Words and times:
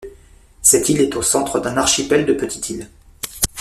Cette 0.63 0.89
île 0.89 1.01
est 1.01 1.15
au 1.15 1.21
centre 1.21 1.59
d'un 1.59 1.77
archipel 1.77 2.25
de 2.25 2.33
petites 2.33 2.71
îles. 2.71 2.89